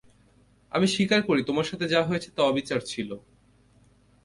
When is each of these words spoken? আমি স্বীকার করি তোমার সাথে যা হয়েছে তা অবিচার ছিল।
আমি 0.71 0.87
স্বীকার 0.87 1.21
করি 1.27 1.41
তোমার 1.43 1.69
সাথে 1.69 1.85
যা 1.87 2.01
হয়েছে 2.03 2.29
তা 2.35 2.41
অবিচার 2.43 2.79
ছিল। 2.85 3.09